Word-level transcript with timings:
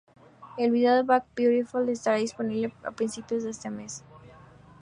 El 0.57 0.71
video 0.71 0.95
de 0.95 1.03
"Back 1.03 1.25
to 1.25 1.29
Beautiful" 1.43 1.87
estará 1.89 2.17
disponible 2.17 2.73
a 2.83 2.89
principios 2.89 3.43
del 3.43 3.51
próximo 3.51 3.75
mes. 3.75 4.03